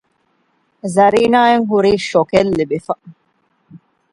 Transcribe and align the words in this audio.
ޒަރީނާ 0.95 1.39
އަށް 1.49 1.67
ހުރީ 1.71 1.91
ޝޮކެއް 2.09 2.51
ލިބިފަ 2.57 2.93